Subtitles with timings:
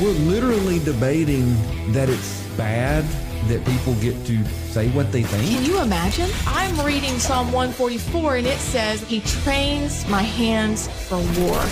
[0.00, 1.54] We're literally debating
[1.92, 3.04] that it's bad
[3.48, 5.48] that people get to say what they think.
[5.48, 6.28] Can you imagine?
[6.48, 11.64] I'm reading Psalm 144 and it says, He trains my hands for war.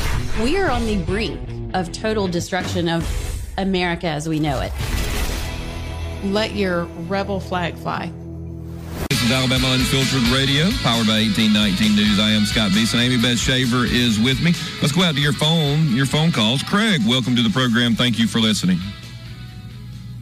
[0.45, 1.41] We are on the brink
[1.75, 3.05] of total destruction of
[3.59, 4.73] America as we know it.
[6.23, 8.13] Let your rebel flag fly.
[9.23, 12.19] This is Alabama Unfiltered Radio, powered by 1819 News.
[12.19, 12.99] I am Scott Beason.
[12.99, 14.53] Amie Beth Shaver is with me.
[14.81, 16.61] Let's go out to your phone, your phone calls.
[16.65, 17.95] Craig, welcome to the program.
[17.95, 18.81] Thank you for listening.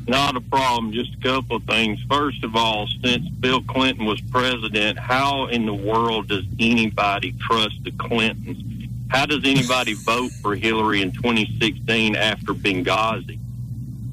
[0.06, 0.92] Not a problem.
[0.92, 1.98] Just a couple of things.
[2.10, 7.82] First of all, since Bill Clinton was president, how in the world does anybody trust
[7.84, 8.86] the Clintons?
[9.08, 13.38] How does anybody vote for Hillary in 2016 after Benghazi?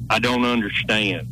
[0.09, 1.27] I don't understand.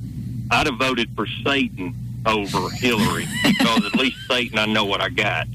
[0.52, 1.95] I'd have voted for Satan
[2.26, 5.48] over Hillary because at least Satan, I know what I got.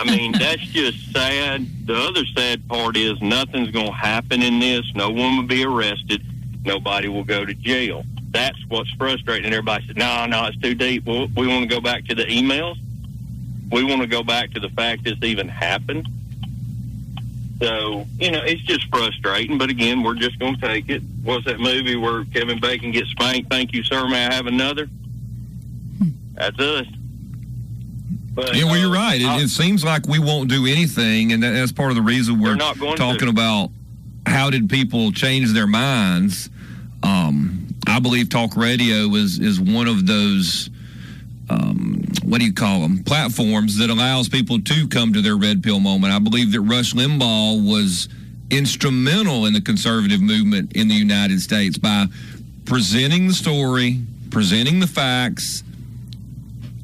[0.00, 1.66] I mean, that's just sad.
[1.86, 4.84] The other sad part is nothing's going to happen in this.
[4.94, 6.22] No one will be arrested.
[6.64, 8.04] Nobody will go to jail.
[8.30, 9.46] That's what's frustrating.
[9.46, 11.04] And everybody said, no, no, it's too deep.
[11.06, 12.76] Well, we want to go back to the emails.
[13.70, 16.08] We want to go back to the fact this even happened.
[17.60, 19.58] So, you know, it's just frustrating.
[19.58, 21.02] But again, we're just going to take it.
[21.22, 23.50] What's that movie where Kevin Bacon gets spanked?
[23.50, 24.08] Thank you, sir.
[24.08, 24.88] May I have another?
[26.40, 26.86] That's us.
[28.32, 29.20] But, yeah, well, you're uh, right.
[29.20, 32.02] It, I- it seems like we won't do anything, and that, that's part of the
[32.02, 33.28] reason we're We're not going talking to.
[33.28, 33.70] about
[34.26, 36.48] how did people change their minds.
[37.02, 40.70] Um, I believe talk radio is is one of those.
[41.48, 43.02] Um, what do you call them?
[43.02, 46.12] Platforms that allows people to come to their red pill moment.
[46.12, 48.08] I believe that Rush Limbaugh was
[48.50, 52.06] instrumental in the conservative movement in the United States by
[52.66, 53.98] presenting the story,
[54.30, 55.64] presenting the facts,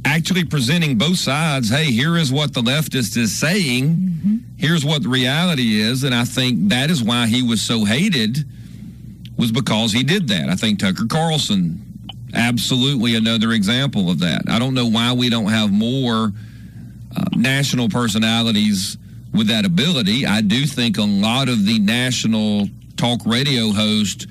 [0.06, 1.68] actually presenting both sides.
[1.68, 4.44] Hey, here is what the leftist is saying.
[4.56, 8.38] Here's what the reality is, and I think that is why he was so hated.
[9.36, 10.48] Was because he did that.
[10.48, 11.82] I think Tucker Carlson,
[12.32, 14.42] absolutely another example of that.
[14.48, 16.32] I don't know why we don't have more
[17.14, 18.96] uh, national personalities
[19.34, 20.24] with that ability.
[20.24, 24.26] I do think a lot of the national talk radio hosts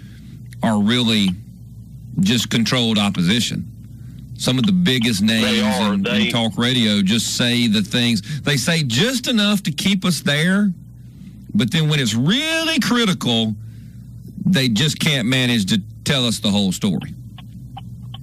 [0.64, 1.30] are really
[2.22, 3.75] just controlled opposition.
[4.38, 5.94] Some of the biggest names are.
[5.94, 10.03] in, They- in talk radio just say the things they say just enough to keep
[10.06, 10.72] us there,
[11.53, 13.56] but then when it's really critical,
[14.46, 17.13] they just can't manage to tell us the whole story.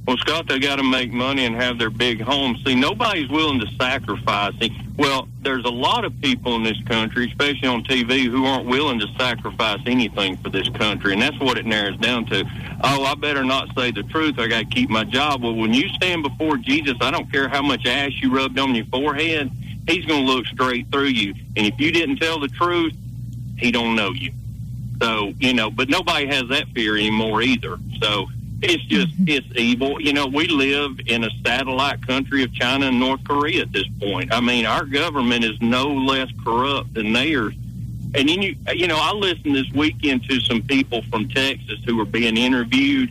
[0.06, 2.58] Well, Scott, they got to make money and have their big homes.
[2.66, 4.52] See, nobody's willing to sacrifice.
[4.60, 8.66] See, well, there's a lot of people in this country, especially on TV, who aren't
[8.66, 12.44] willing to sacrifice anything for this country, and that's what it narrows down to.
[12.84, 14.38] Oh, I better not say the truth.
[14.38, 15.42] I got to keep my job.
[15.42, 18.74] Well, when you stand before Jesus, I don't care how much ash you rubbed on
[18.74, 19.50] your forehead.
[19.88, 22.94] He's going to look straight through you, and if you didn't tell the truth,
[23.56, 24.32] he don't know you.
[25.00, 27.78] So, you know, but nobody has that fear anymore either.
[28.00, 28.26] So
[28.62, 30.00] it's just, it's evil.
[30.00, 33.86] You know, we live in a satellite country of China and North Korea at this
[34.00, 34.32] point.
[34.32, 37.54] I mean, our government is no less corrupt than theirs.
[38.14, 41.96] And then you, you know, I listened this weekend to some people from Texas who
[41.96, 43.10] were being interviewed.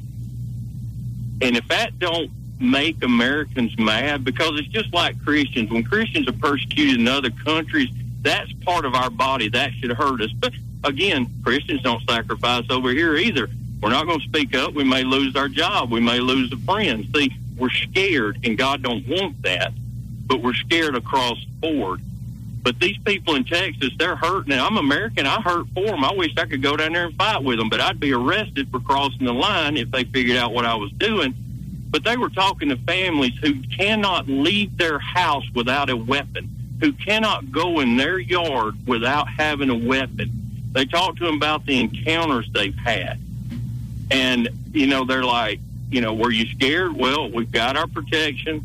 [1.41, 2.31] And if that don't
[2.61, 5.71] make Americans mad, because it's just like Christians.
[5.71, 7.89] When Christians are persecuted in other countries,
[8.21, 9.49] that's part of our body.
[9.49, 10.31] That should hurt us.
[10.31, 13.49] But again, Christians don't sacrifice over here either.
[13.81, 14.73] We're not going to speak up.
[14.73, 15.91] We may lose our job.
[15.91, 17.07] We may lose a friend.
[17.15, 19.73] See, we're scared, and God don't want that.
[20.27, 22.01] But we're scared across the board.
[22.63, 24.67] But these people in Texas, they're hurt now.
[24.67, 25.25] I'm American.
[25.25, 26.03] I hurt for them.
[26.03, 28.69] I wish I could go down there and fight with them, but I'd be arrested
[28.69, 31.33] for crossing the line if they figured out what I was doing.
[31.89, 36.49] But they were talking to families who cannot leave their house without a weapon,
[36.79, 40.31] who cannot go in their yard without having a weapon.
[40.71, 43.19] They talked to them about the encounters they've had.
[44.11, 46.95] And, you know, they're like, you know, were you scared?
[46.95, 48.63] Well, we've got our protection.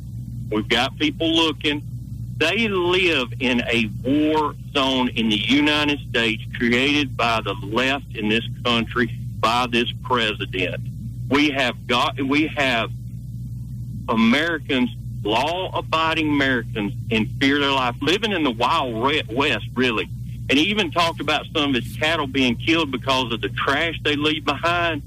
[0.51, 1.83] We've got people looking.
[2.37, 8.29] They live in a war zone in the United States created by the left in
[8.29, 10.83] this country, by this president.
[11.31, 12.91] We have got, we have
[14.09, 14.91] Americans,
[15.23, 18.95] law abiding Americans, in fear of their life, living in the wild
[19.29, 20.09] west, really.
[20.49, 23.99] And he even talked about some of his cattle being killed because of the trash
[24.05, 25.03] they leave behind.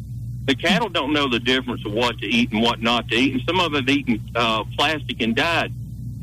[0.50, 3.34] The cattle don't know the difference of what to eat and what not to eat,
[3.34, 5.72] and some of them have eaten uh, plastic and died.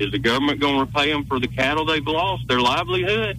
[0.00, 3.38] Is the government going to repay them for the cattle they've lost, their livelihood?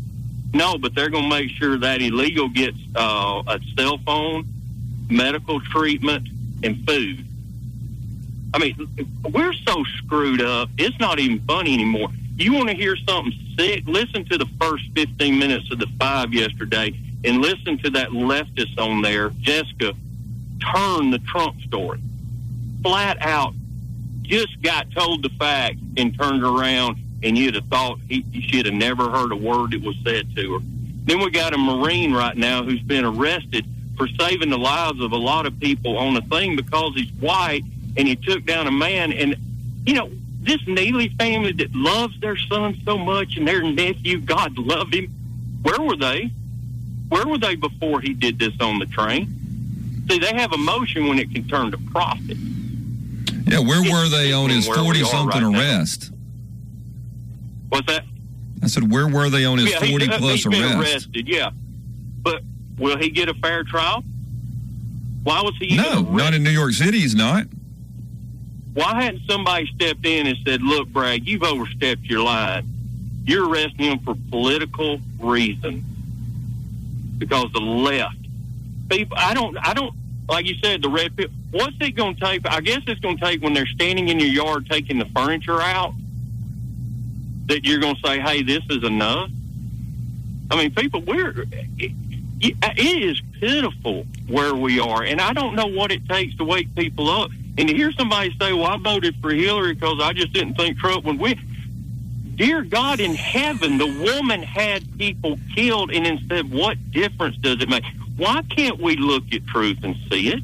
[0.54, 4.48] No, but they're going to make sure that illegal gets uh, a cell phone,
[5.10, 6.30] medical treatment,
[6.64, 7.26] and food.
[8.54, 10.70] I mean, we're so screwed up.
[10.78, 12.12] It's not even funny anymore.
[12.38, 13.84] You want to hear something sick?
[13.88, 16.98] Listen to the first 15 minutes of the five yesterday.
[17.26, 19.94] and listen to that leftist on there, Jessica,
[20.60, 22.00] turn the Trump story.
[22.84, 23.54] Flat out,
[24.22, 28.66] just got told the facts and turned around, and you'd have thought he, he should
[28.66, 30.60] have never heard a word that was said to her.
[31.06, 33.66] Then we got a Marine right now who's been arrested
[33.96, 37.64] for saving the lives of a lot of people on a thing because he's white
[37.96, 39.12] and he took down a man.
[39.12, 39.36] And,
[39.86, 40.12] you know,
[40.42, 45.08] this Neely family that loves their son so much and their nephew, God love him,
[45.64, 46.30] where were they?
[47.10, 49.37] Where were they before he did this on the train?
[50.10, 52.38] See, they have emotion when it can turn to profit.
[53.46, 55.60] Yeah, where were they on his Where we are 40 something right now.
[55.60, 56.12] arrest?
[57.70, 58.04] What's that?
[58.64, 60.94] I said, where were they on his yeah, 40 uh, plus he's been arrest?
[60.94, 61.52] arrested, yeah.
[62.22, 62.42] But
[62.78, 64.04] will he get a fair trial?
[65.24, 67.00] Why was he No, not in New York City.
[67.00, 67.46] He's not.
[68.74, 72.66] Why hadn't somebody stepped in and said, "Look, Bragg, you've overstepped your line.
[73.26, 75.84] You're arresting him for political reasons
[77.18, 78.16] because the left
[78.90, 79.18] people.
[79.20, 79.58] I don't.
[79.58, 79.94] I don't.
[80.30, 81.30] Like you said, the red pill.
[81.52, 82.46] What's it going to take?
[82.48, 85.62] I guess it's going to take when they're standing in your yard taking the furniture
[85.62, 85.94] out
[87.46, 89.30] that you're going to say, "Hey, this is enough."
[90.52, 91.46] I mean, people, we're.
[91.78, 91.92] It,
[92.40, 96.74] it is pitiful where we are, and I don't know what it takes to wake
[96.76, 97.32] people up.
[97.58, 100.78] And to hear somebody say, "Well, I voted for Hillary because I just didn't think
[100.78, 101.40] Trump would win,"
[102.36, 107.70] dear God in heaven, the woman had people killed, and instead, what difference does it
[107.70, 107.84] make?
[108.18, 110.44] Why can't we look at truth and see it?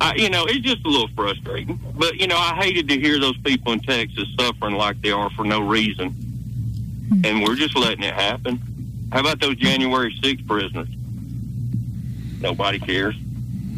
[0.00, 1.78] I, you know, it's just a little frustrating.
[1.94, 5.30] But you know, I hated to hear those people in Texas suffering like they are
[5.30, 7.24] for no reason, hmm.
[7.24, 8.60] and we're just letting it happen.
[9.12, 10.88] How about those January 6th prisoners?
[12.40, 13.14] Nobody cares.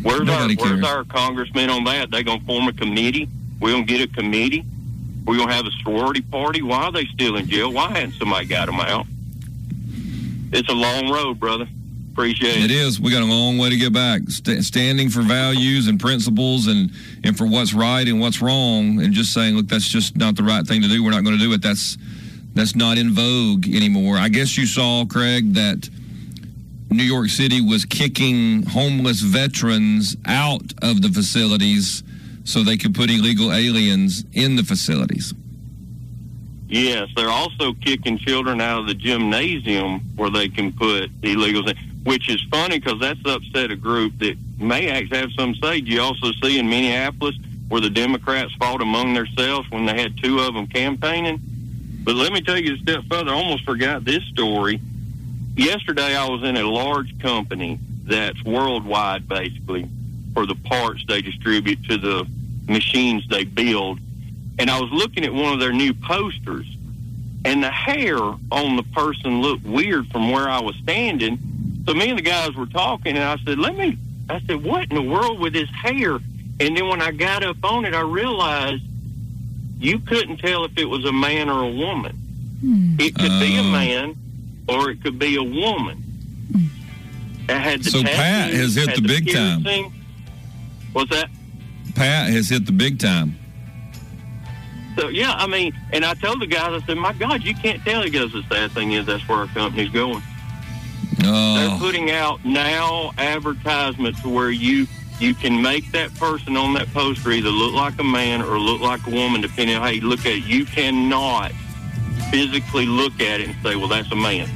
[0.03, 2.11] Where's Nobody our Where's our congressman on that?
[2.11, 3.29] They gonna form a committee?
[3.61, 4.65] We gonna get a committee?
[5.27, 6.63] We gonna have a sorority party?
[6.63, 7.73] Why are they still in jail?
[7.73, 9.07] Why hadn't somebody got them out?
[10.53, 11.67] It's a long road, brother.
[12.15, 12.71] Appreciate It it.
[12.71, 13.01] is.
[13.01, 14.23] We got a long way to get back.
[14.29, 16.93] St- standing for values and principles and,
[17.25, 20.45] and for what's right and what's wrong, and just saying, look, that's just not the
[20.45, 21.03] right thing to do.
[21.03, 21.61] We're not going to do it.
[21.61, 21.99] That's
[22.55, 24.17] that's not in vogue anymore.
[24.17, 25.91] I guess you saw, Craig, that
[26.89, 32.05] New York City was kicking homeless veterans out of the facilities
[32.45, 35.35] so they could put illegal aliens in the facilities.
[36.69, 41.77] Yes, they're also kicking children out of the gymnasium where they can put illegals in,
[42.05, 45.77] which is funny because that's upset a group that may actually have some say.
[45.77, 47.37] You also see in Minneapolis
[47.69, 51.41] where the Democrats fought among themselves when they had two of them campaigning?
[52.05, 53.31] But let me take you a step further.
[53.31, 54.81] I almost forgot this story.
[55.57, 59.89] Yesterday, I was in a large company that's worldwide, basically,
[60.35, 62.27] for the parts they distribute to the
[62.69, 63.99] machines they build
[64.59, 66.67] and I was looking at one of their new posters,
[67.45, 71.39] and the hair on the person looked weird from where I was standing.
[71.87, 73.99] So me and the guys were talking, and I said, "Let me."
[74.31, 76.15] I said, "What in the world with his hair?"
[76.61, 78.83] And then when I got up on it, I realized
[79.79, 82.13] you couldn't tell if it was a man or a woman.
[82.61, 82.97] Hmm.
[82.99, 83.71] It could be a Oh.
[83.71, 84.15] man,
[84.69, 86.03] or it could be a woman.
[87.49, 89.63] It had the So Pat has hit had the big time.
[89.63, 89.93] piercing.
[90.95, 91.29] What's that?
[91.95, 93.37] Pat has hit the big time.
[94.97, 97.83] So yeah, I mean, and I told the guys, I said, "My God, you can't
[97.85, 100.23] tell." He goes, "The sad thing is, that's where our company's going.
[101.33, 104.87] They're putting out now advertisements where you
[105.21, 108.81] you can make that person on that poster either look like a man or look
[108.81, 110.45] like a woman, depending on how you look at it.
[110.45, 111.53] You cannot
[112.31, 114.49] physically look at it and say, "Well, that's a man."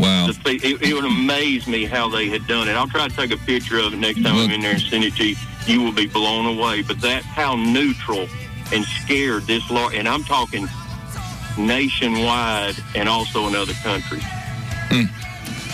[0.00, 0.28] wow.
[0.46, 2.72] It, it would amaze me how they had done it.
[2.72, 5.04] I'll try to take a picture of it next time I'm in there and send
[5.04, 5.36] it to you.
[5.66, 6.82] You will be blown away.
[6.82, 8.26] But that's how neutral
[8.72, 9.90] and scared this law.
[9.90, 10.68] And I'm talking
[11.58, 14.24] nationwide and also in other countries.
[14.88, 15.04] Hmm.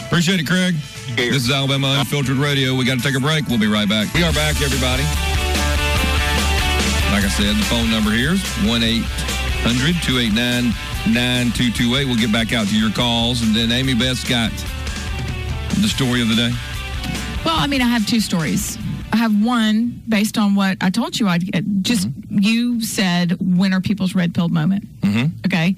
[0.06, 0.74] Appreciate it, Craig.
[0.76, 1.34] Scared.
[1.34, 2.74] This is Alabama Unfiltered Radio.
[2.74, 3.46] We got to take a break.
[3.48, 4.12] We'll be right back.
[4.14, 5.02] We are back, everybody.
[7.12, 10.72] Like I said, the phone number here is 1 800 289
[11.12, 12.04] 9228.
[12.06, 13.42] We'll get back out to your calls.
[13.42, 14.50] And then Amie Beth's got
[15.80, 16.52] the story of the day.
[17.44, 18.78] Well, I mean, I have two stories.
[19.12, 21.64] I have one based on what I told you I'd get.
[21.82, 25.00] Just you said, when are people's red pill moment?
[25.00, 25.32] Mhm.
[25.46, 25.74] Okay.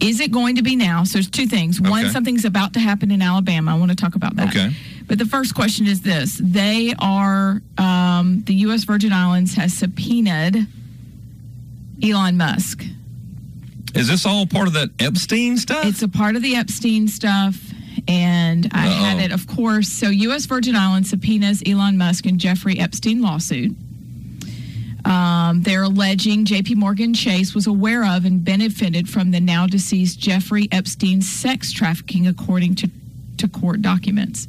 [0.00, 1.02] Is it going to be now?
[1.04, 1.80] So there's two things.
[1.80, 2.12] One, Okay.
[2.12, 3.74] something's about to happen in Alabama.
[3.74, 4.48] I want to talk about that.
[4.50, 4.70] Okay.
[5.06, 8.84] But the first question is this: They are um, the U.S.
[8.84, 10.66] Virgin Islands has subpoenaed
[12.02, 12.84] Elon Musk.
[13.94, 15.84] Is this all part of that Epstein stuff?
[15.86, 17.56] It's a part of the Epstein stuff.
[18.06, 18.92] And I Uh-oh.
[19.04, 19.88] had it, of course.
[19.88, 20.46] So, U.S.
[20.46, 23.76] Virgin Islands subpoenas Elon Musk and Jeffrey Epstein lawsuit.
[25.08, 30.18] Um, they're alleging JP Morgan Chase was aware of and benefited from the now deceased
[30.20, 32.90] Jeffrey Epstein's sex trafficking, according to
[33.38, 34.48] to court documents.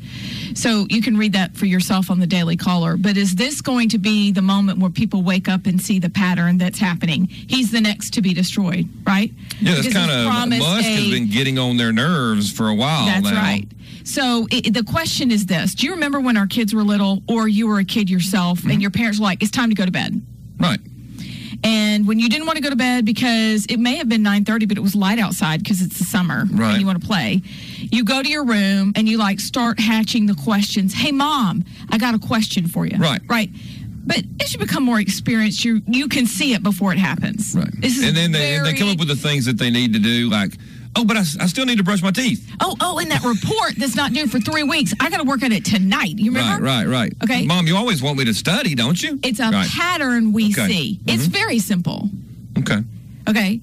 [0.56, 2.98] So you can read that for yourself on the Daily Caller.
[2.98, 6.10] But is this going to be the moment where people wake up and see the
[6.10, 7.28] pattern that's happening?
[7.28, 9.32] He's the next to be destroyed, right?
[9.62, 10.26] Yeah, that's kind of
[10.60, 13.40] Musk has been getting on their nerves for a while That's now.
[13.40, 13.68] right.
[14.06, 17.48] So it, the question is this: Do you remember when our kids were little, or
[17.48, 18.72] you were a kid yourself, Mm-hmm.
[18.72, 20.20] and your parents were like, "It's time to go to bed,"
[20.60, 20.80] Right.
[21.64, 24.46] and when you didn't want to go to bed because it may have been nine
[24.46, 26.72] thirty, but it was light outside because it's the summer Right.
[26.72, 27.42] and you want to play,
[27.92, 30.94] you go to your room and you like start hatching the questions.
[30.94, 32.98] Hey, mom, I got a question for you.
[32.98, 33.22] Right.
[33.28, 33.50] Right.
[34.06, 37.54] But as you become more experienced, you you can see it before it happens.
[37.56, 37.68] Right.
[37.74, 40.30] And then they, and they come up with the things that they need to do,
[40.30, 40.54] like,
[40.96, 42.50] oh, but I still need to brush my teeth.
[42.62, 44.94] Oh, oh, and that report that's not due for three weeks.
[45.00, 46.18] I got to work on it tonight.
[46.18, 46.64] You remember?
[46.64, 47.14] Right, right, right.
[47.24, 47.46] Okay.
[47.46, 49.20] Mom, you always want me to study, don't you?
[49.24, 49.70] It's a right.
[49.70, 50.68] pattern we Okay.
[50.68, 50.96] see.
[51.02, 51.10] Mm-hmm.
[51.10, 52.10] It's very simple.
[52.58, 52.80] Okay.
[53.28, 53.62] Okay.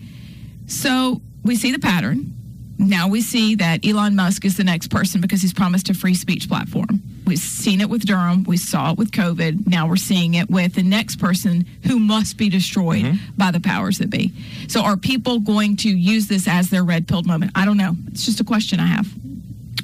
[0.67, 2.33] So we see the pattern.
[2.79, 6.15] Now we see that Elon Musk is the next person because he's promised a free
[6.15, 7.03] speech platform.
[7.27, 8.45] We've seen it with Durham.
[8.45, 9.67] We saw it with COVID.
[9.67, 13.37] Now we're seeing it with the next person who must be destroyed Mm-hmm.
[13.37, 14.33] by the powers that be.
[14.69, 17.51] So are people going to use this as their red pilled moment?
[17.55, 17.97] I don't know.
[18.09, 19.07] It's just a question I have.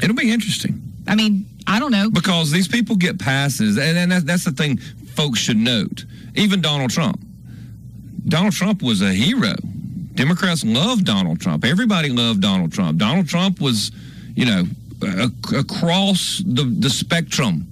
[0.02, 0.80] It'll be interesting.
[1.06, 2.10] I mean, I don't know.
[2.10, 6.04] because these people get passes, and, and that, that's the thing folks should note.
[6.36, 7.20] Even Donald Trump.
[8.26, 9.52] Donald Trump was a hero.
[10.14, 11.64] Democrats loved Donald Trump.
[11.64, 12.98] Everybody loved Donald Trump.
[12.98, 13.90] Donald Trump was,
[14.34, 14.64] you know,
[15.02, 17.68] across the, the spectrum.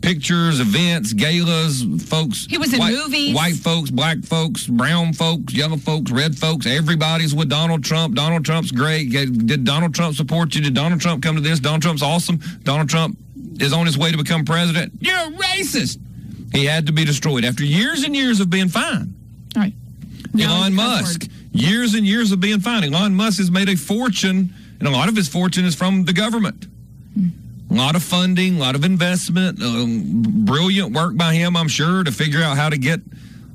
[0.00, 2.46] Pictures, events, galas, folks.
[2.46, 3.34] He was in white, movies.
[3.34, 6.64] White folks, black folks, brown folks, yellow folks, red folks.
[6.64, 8.14] Everybody's with Donald Trump.
[8.14, 9.10] Donald Trump's great.
[9.10, 10.62] Did Donald Trump support you?
[10.62, 11.60] Did Donald Trump come to this?
[11.60, 12.38] Donald Trump's awesome.
[12.62, 13.18] Donald Trump
[13.60, 14.90] is on his way to become president.
[15.00, 15.98] You're a racist.
[16.54, 19.14] He had to be destroyed after years and years of being fine.
[19.54, 19.74] All right.
[20.32, 22.84] Now Elon Musk, years and years of being fine.
[22.84, 26.12] Elon Musk has made a fortune, and a lot of his fortune is from the
[26.12, 26.66] government.
[27.70, 32.02] A lot of funding, a lot of investment, um, brilliant work by him, I'm sure,
[32.02, 33.00] to figure out how to get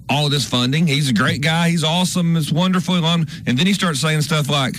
[0.08, 0.88] all this funding.
[0.88, 1.70] He's a great guy.
[1.70, 2.38] He's awesome.
[2.38, 2.96] It's wonderful.
[3.06, 4.76] And then he starts saying stuff like,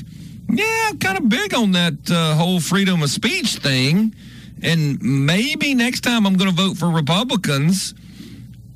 [0.49, 4.15] yeah, I'm kind of big on that uh, whole freedom of speech thing.
[4.63, 7.93] And maybe next time I'm going to vote for Republicans.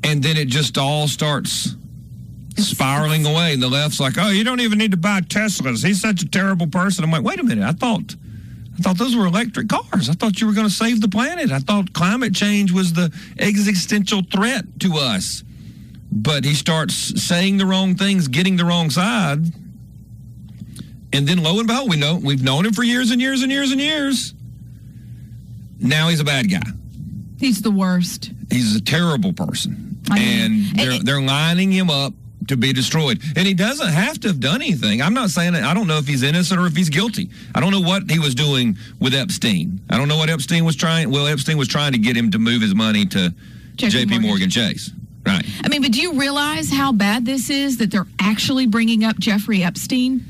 [0.03, 1.75] And then it just all starts
[2.57, 3.53] spiraling away.
[3.55, 5.85] And the left's like, oh, you don't even need to buy Teslas.
[5.85, 7.05] He's such a terrible person.
[7.05, 7.65] I'm like, wait a minute.
[7.65, 8.15] I thought.
[8.79, 10.09] I thought those were electric cars.
[10.09, 11.51] I thought you were going to save the planet.
[11.53, 15.43] I thought climate change was the existential threat to us.
[16.11, 19.45] But he starts saying the wrong things, getting the wrong side.
[21.13, 23.53] And then lo and behold, we know we've known him for years and years and
[23.53, 24.33] years and years.
[25.79, 26.63] Now he's a bad guy.
[27.39, 28.31] He's the worst.
[28.51, 29.99] He's a terrible person.
[30.11, 30.27] I mean,
[30.71, 32.15] and they're, and- they're lining him up
[32.51, 33.21] to be destroyed.
[33.37, 35.01] And he doesn't have to have done anything.
[35.03, 35.65] I'm not saying that.
[35.65, 37.31] I don't know if he's innocent or if he's guilty.
[37.55, 39.81] I don't know what he was doing with Epstein.
[39.91, 41.11] I don't know what Epstein was trying.
[41.11, 43.33] Well, Epstein was trying to get him to move his money to
[43.77, 44.23] JP Morgan.
[44.29, 44.91] Morgan Chase.
[45.27, 45.45] Right.
[45.65, 49.19] I mean, but do you realize how bad this is that they're actually bringing up
[49.19, 50.25] Jeffrey Epstein?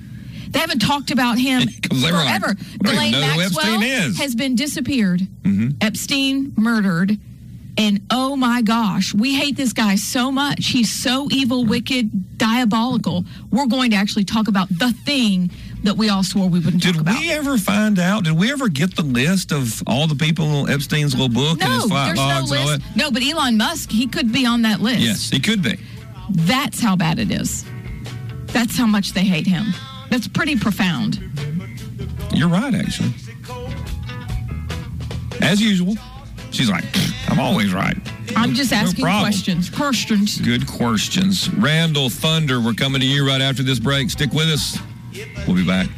[0.50, 2.56] They haven't talked about him 'Cause they were like, forever.
[2.80, 5.20] "We don't even Ghislaine know who Maxwell Epstein is." has been disappeared.
[5.44, 5.68] Mm-hmm.
[5.80, 7.18] Epstein murdered.
[7.80, 10.66] And oh my gosh, we hate this guy so much.
[10.66, 13.24] He's so evil, wicked, diabolical.
[13.50, 15.50] We're going to actually talk about the thing
[15.84, 17.14] that we all swore we wouldn't Did talk about.
[17.14, 18.24] Did we ever find out?
[18.24, 21.70] Did we ever get the list of all the people in Epstein's little book and
[21.70, 22.82] no, his flight there's no logs and all list.
[22.86, 22.96] that?
[22.96, 25.00] No, but Elon Musk, he could be on that list.
[25.00, 25.78] Yes, he could be.
[26.28, 27.64] That's how bad it is.
[28.48, 29.72] That's how much they hate him.
[30.10, 31.18] That's pretty profound.
[32.34, 33.14] You're right, actually.
[35.40, 35.94] As usual,
[36.50, 36.84] she's like,
[37.28, 37.96] I'm always right.
[38.36, 39.24] I'm just asking problem.
[39.24, 39.70] questions.
[39.70, 40.40] Questions.
[40.40, 41.52] Good questions.
[41.54, 44.10] Randall Thunder, we're coming to you right after this break.
[44.10, 44.78] Stick with us.
[45.46, 45.88] We'll be back.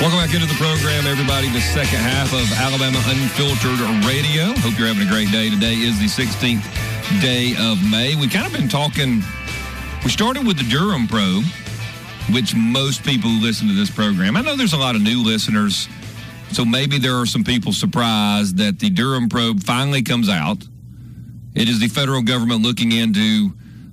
[0.00, 1.48] Welcome back into the program, everybody.
[1.50, 4.52] The second half of Alabama Unfiltered Radio.
[4.60, 5.48] Hope you're having a great day.
[5.50, 6.62] Today is the 16th
[7.22, 8.14] day of May.
[8.14, 9.22] We kind of been talking.
[10.04, 11.44] We started with the Durham probe,
[12.30, 14.36] which most people who listen to this program.
[14.36, 15.88] I know there's a lot of new listeners,
[16.52, 20.64] so maybe there are some people surprised that the Durham probe finally comes out.
[21.54, 23.52] It is the federal government looking into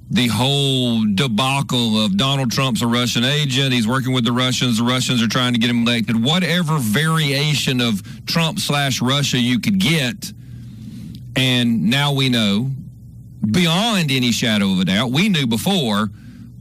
[0.10, 3.74] the whole debacle of Donald Trump's a Russian agent.
[3.74, 4.78] He's working with the Russians.
[4.78, 6.24] The Russians are trying to get him elected.
[6.24, 10.32] Whatever variation of Trump slash Russia you could get.
[11.36, 12.70] And now we know,
[13.50, 16.10] beyond any shadow of a doubt, we knew before,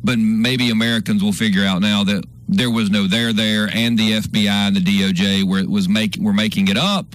[0.03, 4.13] but maybe Americans will figure out now that there was no there there, and the
[4.13, 7.07] FBI and the DOJ were was making were making it up.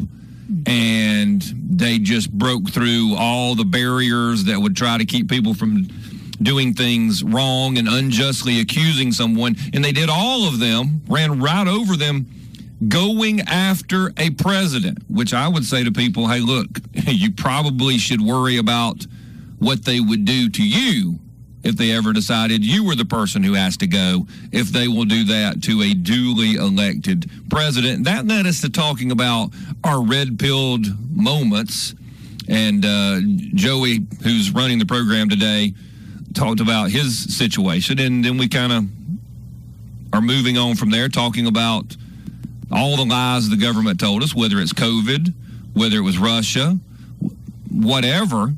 [0.65, 5.87] And they just broke through all the barriers that would try to keep people from
[6.41, 9.55] doing things wrong and unjustly accusing someone.
[9.73, 12.27] And they did all of them ran right over them
[12.87, 18.21] going after a president, which I would say to people, hey, look, you probably should
[18.21, 19.05] worry about
[19.59, 21.19] what they would do to you
[21.67, 25.03] if they ever decided you were the person who has to go, if they will
[25.03, 28.05] do that to a duly elected president.
[28.05, 29.49] That led us to talking about
[29.83, 31.93] our red pilled moments.
[32.47, 33.19] And uh,
[33.53, 35.73] Joey, who's running the program today,
[36.33, 37.99] talked about his situation.
[37.99, 38.85] And then we kind of
[40.13, 41.97] are moving on from there, talking about
[42.71, 45.33] all the lies the government told us, whether it's COVID,
[45.73, 46.79] whether it was Russia,
[47.69, 48.53] whatever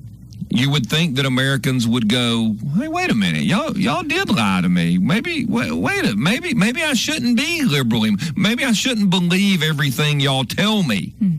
[0.49, 4.61] you would think that Americans would go, "Hey, wait a minute, y'all y'all did lie
[4.61, 4.97] to me.
[4.97, 8.05] Maybe wait, wait a maybe maybe I shouldn't be liberal.
[8.35, 11.35] Maybe I shouldn't believe everything y'all tell me." Hmm.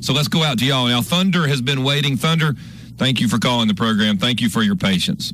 [0.00, 1.02] So let's go out to y'all now.
[1.02, 2.16] Thunder has been waiting.
[2.16, 2.54] Thunder,
[2.96, 4.18] thank you for calling the program.
[4.18, 5.32] Thank you for your patience.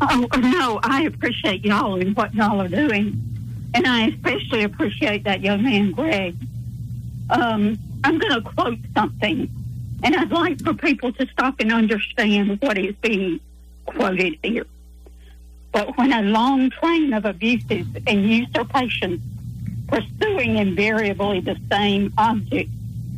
[0.00, 3.20] Oh no, I appreciate y'all and what y'all are doing,
[3.74, 6.36] and I especially appreciate that young man, Greg.
[7.30, 9.50] Um, I'm going to quote something
[10.06, 13.40] and I'd like for people to stop and understand what is being
[13.86, 14.64] quoted here.
[15.72, 19.20] But when a long train of abuses and usurpations
[19.88, 22.70] pursuing invariably the same object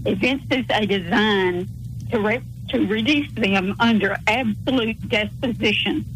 [0.07, 1.69] evinces a design
[2.11, 2.41] to, re-
[2.71, 6.07] to reduce them under absolute disposition,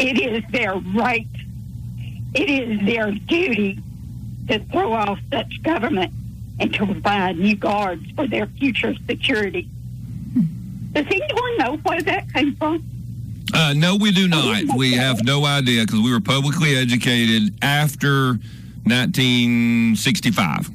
[0.00, 1.28] it is their right,
[2.32, 3.78] it is their duty
[4.48, 6.14] to throw off such government
[6.58, 9.68] and to provide new guards for their future security.
[10.94, 12.82] Does anyone know where that came from?
[13.52, 14.64] Uh, no, we do not.
[14.76, 18.38] We have no idea because we were publicly educated after
[18.84, 20.70] 1965.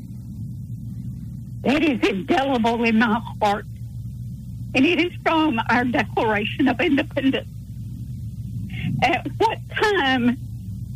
[1.62, 3.66] That is indelible in my heart.
[4.76, 7.48] And it is from our Declaration of Independence.
[9.02, 10.38] At what time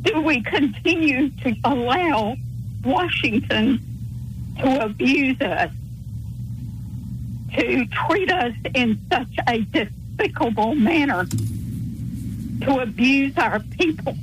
[0.03, 2.35] do we continue to allow
[2.83, 3.79] Washington
[4.59, 5.71] to abuse us
[7.55, 11.25] to treat us in such a despicable manner,
[12.61, 14.15] to abuse our people,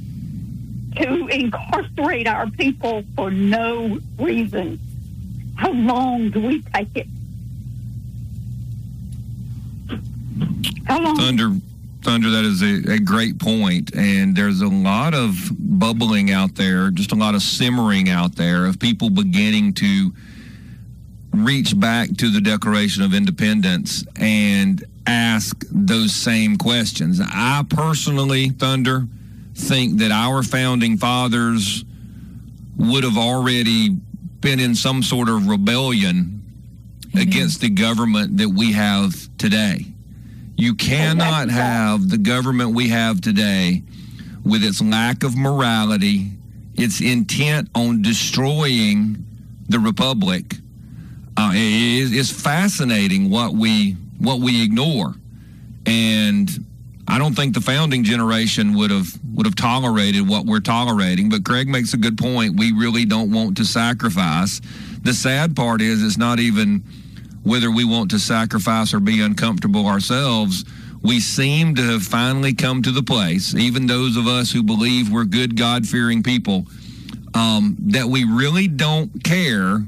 [0.96, 4.78] to incarcerate our people for no reason.
[5.56, 7.06] How long do we take it?
[10.86, 11.16] How long?
[11.16, 11.50] Thunder,
[12.02, 16.90] Thunder, that is a, a great point, and there's a lot of bubbling out there,
[16.90, 20.12] just a lot of simmering out there of people beginning to
[21.32, 27.20] reach back to the Declaration of Independence and ask those same questions.
[27.22, 29.06] I personally, Thunder,
[29.54, 31.84] think that our founding fathers
[32.76, 33.90] would have already
[34.40, 36.42] been in some sort of rebellion
[37.00, 37.18] mm-hmm.
[37.18, 39.86] against the government that we have today.
[40.56, 43.82] You cannot have the government we have today
[44.44, 46.32] with its lack of morality,
[46.74, 49.24] its intent on destroying
[49.68, 50.56] the republic
[51.36, 55.14] uh, it is fascinating what we what we ignore,
[55.86, 56.50] and
[57.08, 61.28] I don't think the founding generation would have would have tolerated what we're tolerating.
[61.28, 62.56] But Craig makes a good point.
[62.56, 64.60] We really don't want to sacrifice.
[65.02, 66.84] The sad part is it's not even
[67.42, 70.64] whether we want to sacrifice or be uncomfortable ourselves.
[71.02, 75.10] We seem to have finally come to the place, even those of us who believe
[75.10, 76.66] we're good, God fearing people,
[77.32, 79.82] um, that we really don't care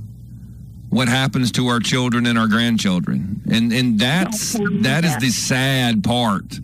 [0.92, 3.40] what happens to our children and our grandchildren.
[3.50, 4.52] And and that's
[4.82, 6.60] that is the sad part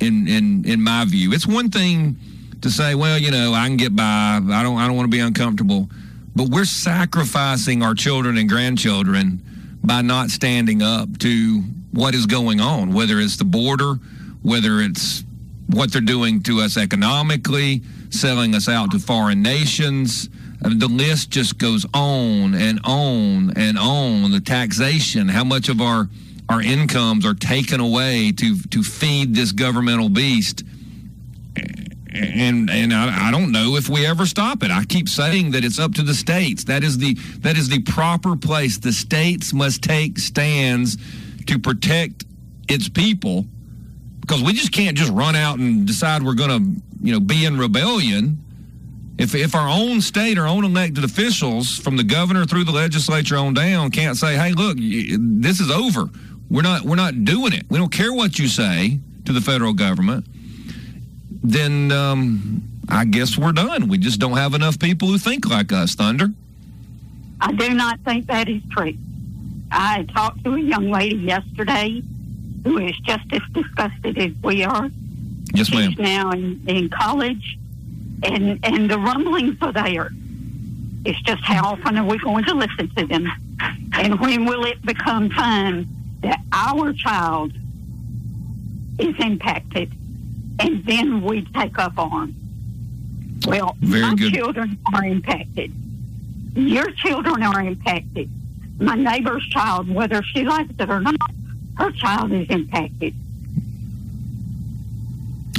[0.00, 1.32] in in in my view.
[1.32, 2.16] It's one thing
[2.60, 4.02] to say, well, you know, I can get by.
[4.04, 5.88] I don't I don't want to be uncomfortable.
[6.36, 9.40] But we're sacrificing our children and grandchildren
[9.82, 13.94] by not standing up to what is going on, whether it's the border,
[14.42, 15.24] whether it's
[15.70, 20.28] what they're doing to us economically, selling us out to foreign nations,
[20.64, 24.30] I mean, the list just goes on and on and on.
[24.30, 26.08] The taxation, how much of our
[26.48, 30.62] our incomes are taken away to to feed this governmental beast.
[32.14, 34.70] And and I, I don't know if we ever stop it.
[34.70, 36.64] I keep saying that it's up to the states.
[36.64, 38.78] That is the that is the proper place.
[38.78, 40.96] The states must take stands
[41.46, 42.24] to protect
[42.68, 43.44] its people
[44.20, 47.44] because we just can't just run out and decide we're going to you know be
[47.44, 48.43] in rebellion
[49.18, 53.36] if, if our own state, our own elected officials, from the governor through the legislature
[53.36, 56.08] on down, can't say, "Hey, look, this is over.
[56.50, 57.64] We're not we're not doing it.
[57.68, 60.26] We don't care what you say to the federal government,"
[61.42, 63.88] then um, I guess we're done.
[63.88, 65.94] We just don't have enough people who think like us.
[65.94, 66.28] Thunder.
[67.40, 68.94] I do not think that is true.
[69.70, 72.02] I talked to a young lady yesterday
[72.64, 74.90] who is just as disgusted as we are.
[75.52, 75.90] Yes, ma'am.
[75.90, 77.58] She's now in, in college
[78.24, 80.10] and and the rumblings are there.
[81.04, 83.26] It's just how often are we going to listen to them?
[83.92, 85.86] And when will it become time
[86.22, 87.52] that our child
[88.98, 89.92] is impacted
[90.58, 92.34] and then we take up arms?
[93.46, 94.32] Well, Very my good.
[94.32, 95.72] children are impacted.
[96.54, 98.30] Your children are impacted.
[98.80, 101.16] My neighbor's child, whether she likes it or not,
[101.76, 103.14] her child is impacted.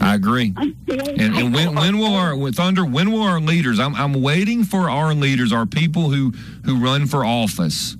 [0.01, 0.53] I agree.
[0.57, 2.85] And, and when, when will our with Thunder?
[2.85, 3.79] When will our leaders?
[3.79, 6.31] I'm I'm waiting for our leaders, our people who
[6.65, 7.95] who run for office,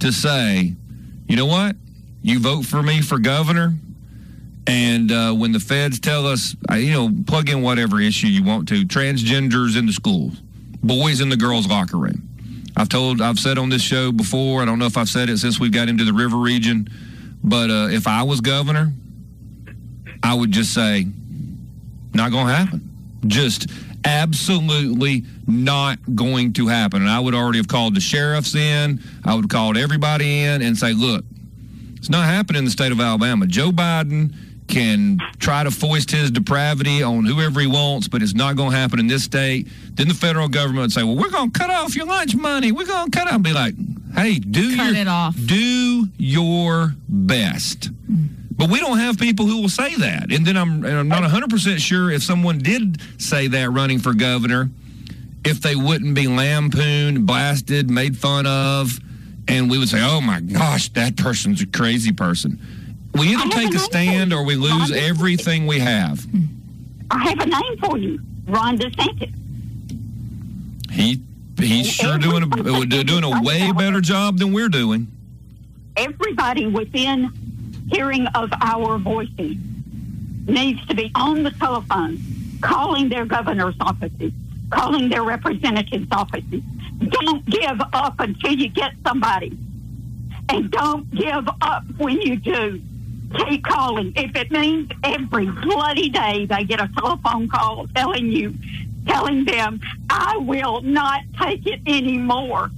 [0.00, 0.74] to say,
[1.28, 1.76] you know what,
[2.22, 3.74] you vote for me for governor,
[4.66, 8.42] and uh, when the feds tell us, uh, you know, plug in whatever issue you
[8.42, 10.34] want to, transgenders in the schools,
[10.82, 12.28] boys in the girls' locker room.
[12.76, 14.62] I've told, I've said on this show before.
[14.62, 16.88] I don't know if I've said it since we got into the river region,
[17.42, 18.92] but uh, if I was governor,
[20.22, 21.06] I would just say,
[22.14, 22.90] not going to happen.
[23.26, 23.68] Just
[24.04, 27.02] absolutely not going to happen.
[27.02, 29.00] And I would already have called the sheriffs in.
[29.24, 31.24] I would have called everybody in and say, look,
[31.96, 33.46] it's not happening in the state of Alabama.
[33.46, 34.34] Joe Biden
[34.68, 38.76] can try to foist his depravity on whoever he wants, but it's not going to
[38.76, 39.68] happen in this state.
[39.94, 42.70] Then the federal government would say, well, we're going to cut off your lunch money.
[42.72, 43.42] We're going to cut off.
[43.42, 43.74] Be like,
[44.14, 45.36] hey, do Cut your, it off.
[45.44, 47.90] do your best.
[48.10, 48.28] Mm.
[48.60, 50.30] But we don't have people who will say that.
[50.30, 54.12] And then I'm, and I'm not 100% sure if someone did say that running for
[54.12, 54.68] governor,
[55.46, 59.00] if they wouldn't be lampooned, blasted, made fun of,
[59.48, 62.60] and we would say, oh my gosh, that person's a crazy person.
[63.14, 66.26] We either take a stand or we lose everything we have.
[67.10, 69.32] I have a name for you, Ron DeSantis.
[70.90, 71.22] He
[71.58, 75.08] he's sure doing a doing a way better job than we're doing.
[75.96, 77.49] Everybody within
[77.90, 79.56] hearing of our voices
[80.46, 82.18] needs to be on the telephone,
[82.60, 84.32] calling their governor's offices,
[84.70, 86.62] calling their representatives' offices.
[86.98, 89.56] Don't give up until you get somebody.
[90.48, 92.80] And don't give up when you do.
[93.46, 94.12] Keep calling.
[94.16, 98.54] If it means every bloody day they get a telephone call telling you,
[99.06, 102.70] telling them, I will not take it anymore.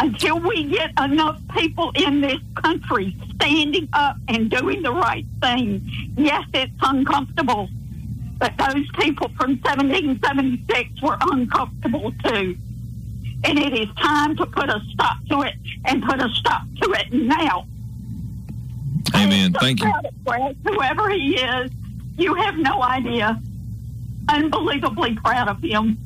[0.00, 5.82] Until we get enough people in this country standing up and doing the right thing.
[6.16, 7.68] Yes, it's uncomfortable,
[8.38, 12.56] but those people from 1776 were uncomfortable too.
[13.44, 16.92] And it is time to put a stop to it and put a stop to
[16.92, 17.66] it now.
[19.14, 19.52] Amen.
[19.52, 19.90] So Thank you.
[19.90, 21.70] proud of Greg, whoever he is,
[22.16, 23.38] you have no idea.
[24.30, 25.98] Unbelievably proud of him.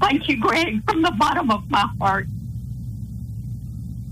[0.00, 2.26] Thank you, Greg, from the bottom of my heart.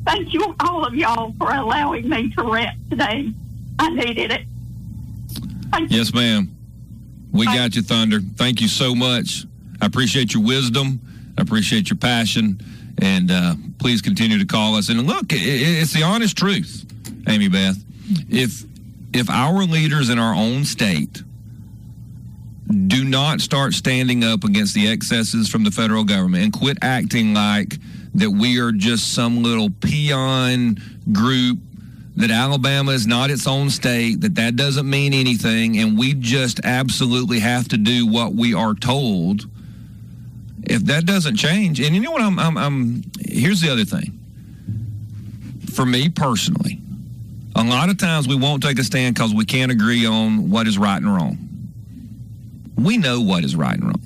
[0.06, 3.32] Thank you, all of y'all, for allowing me to rant today.
[3.78, 4.42] I needed it.
[5.70, 5.90] Thank.
[5.90, 6.56] Yes, ma'am.
[7.32, 8.20] We got you, Thunder.
[8.20, 9.44] Thank you so much.
[9.80, 11.00] I appreciate your wisdom.
[11.38, 12.60] I appreciate your passion.
[13.00, 14.88] And uh, please continue to call us.
[14.88, 16.84] And look, it's the honest truth,
[17.28, 17.76] Amie Beth.
[18.28, 18.64] If
[19.12, 21.22] if our leaders in our own state
[22.86, 27.34] do not start standing up against the excesses from the federal government and quit acting
[27.34, 27.78] like
[28.14, 30.78] that we are just some little peon
[31.12, 31.58] group
[32.16, 36.60] that Alabama is not its own state, that that doesn't mean anything, and we just
[36.64, 39.48] absolutely have to do what we are told.
[40.64, 44.18] If that doesn't change, and you know what, I'm, I'm, I'm here's the other thing.
[45.72, 46.80] For me personally,
[47.54, 50.66] a lot of times we won't take a stand because we can't agree on what
[50.66, 51.38] is right and wrong.
[52.76, 54.02] We know what is right and wrong.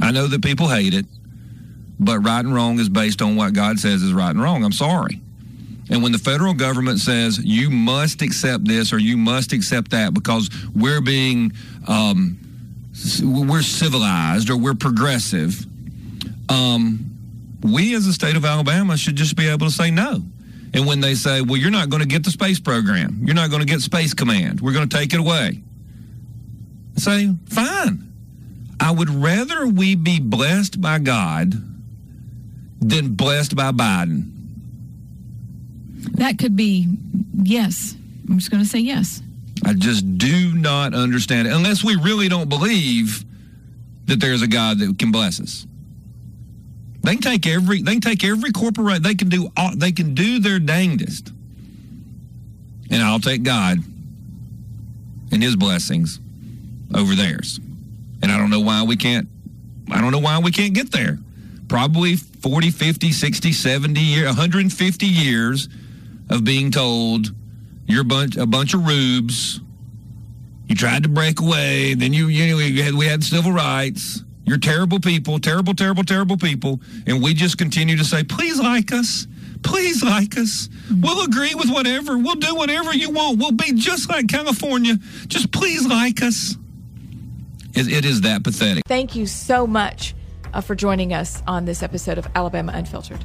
[0.00, 1.06] I know that people hate it,
[2.00, 4.64] but right and wrong is based on what God says is right and wrong.
[4.64, 5.20] I'm sorry.
[5.90, 10.12] And when the federal government says you must accept this or you must accept that
[10.12, 11.52] because we're being,
[11.86, 12.38] um,
[13.22, 15.64] we're civilized or we're progressive,
[16.50, 17.10] um,
[17.62, 20.22] we as the state of Alabama should just be able to say no.
[20.74, 23.48] And when they say, well, you're not going to get the space program, you're not
[23.48, 25.62] going to get Space Command, we're going to take it away.
[26.96, 28.12] Say, fine.
[28.80, 31.54] I would rather we be blessed by God
[32.80, 34.30] than blessed by Biden.
[36.12, 36.86] That could be
[37.42, 37.94] yes.
[38.28, 39.22] I'm just going to say yes.
[39.64, 43.24] I just do not understand it unless we really don't believe
[44.06, 45.66] that there's a God that can bless us.
[47.02, 50.14] They can take every they can take every corporate they can do all, they can
[50.14, 51.32] do their dangdest.
[52.90, 53.78] And I'll take God
[55.30, 56.20] and his blessings
[56.94, 57.60] over theirs.
[58.22, 59.28] And I don't know why we can't
[59.90, 61.18] I don't know why we can't get there.
[61.68, 65.68] Probably 40, 50, 60, 70 year 150 years
[66.30, 67.32] of being told
[67.86, 69.60] you're a bunch a bunch of rubes.
[70.66, 71.94] You tried to break away.
[71.94, 74.22] Then you you we had, we had civil rights.
[74.44, 76.80] You're terrible people, terrible, terrible, terrible people.
[77.06, 79.26] And we just continue to say, please like us.
[79.62, 80.68] Please like us.
[81.00, 82.16] We'll agree with whatever.
[82.16, 83.38] We'll do whatever you want.
[83.38, 84.96] We'll be just like California.
[85.26, 86.56] Just please like us.
[87.74, 88.84] It, it is that pathetic.
[88.86, 90.14] Thank you so much
[90.52, 93.24] uh, for joining us on this episode of Alabama Unfiltered.